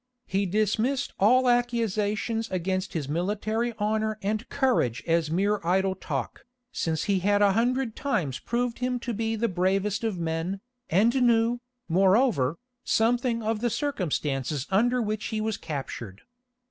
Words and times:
He 0.25 0.47
dismissed 0.47 1.13
all 1.19 1.47
accusations 1.47 2.49
against 2.49 2.93
his 2.93 3.07
military 3.07 3.71
honour 3.77 4.17
and 4.23 4.49
courage 4.49 5.03
as 5.05 5.29
mere 5.29 5.59
idle 5.63 5.93
talk, 5.93 6.43
since 6.71 7.03
he 7.03 7.19
had 7.19 7.43
a 7.43 7.51
hundred 7.51 7.95
times 7.95 8.39
proved 8.39 8.79
him 8.79 8.97
to 9.01 9.13
be 9.13 9.35
the 9.35 9.47
bravest 9.47 10.03
of 10.03 10.17
men, 10.17 10.59
and 10.89 11.13
knew, 11.21 11.59
moreover, 11.87 12.57
something 12.83 13.43
of 13.43 13.59
the 13.61 13.69
circumstances 13.69 14.65
under 14.71 14.99
which 15.03 15.25
he 15.25 15.39
was 15.39 15.57
captured. 15.57 16.21